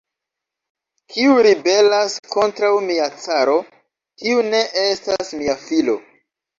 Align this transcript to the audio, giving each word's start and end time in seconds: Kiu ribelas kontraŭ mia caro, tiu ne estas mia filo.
Kiu 1.15 1.35
ribelas 1.49 2.17
kontraŭ 2.37 2.73
mia 2.89 3.07
caro, 3.27 3.61
tiu 4.25 4.45
ne 4.51 4.67
estas 4.89 5.35
mia 5.41 5.63
filo. 5.71 6.01